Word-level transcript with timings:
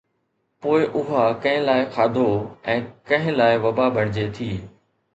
پوءِ 0.61 0.81
اها 0.99 1.25
ڪنهن 1.43 1.67
لاءِ 1.69 1.85
کاڌو 1.95 2.25
۽ 2.79 2.81
ڪنهن 3.11 3.39
لاءِ 3.43 3.61
وبا 3.67 3.87
بڻجي 3.99 4.29
ٿي. 4.39 4.53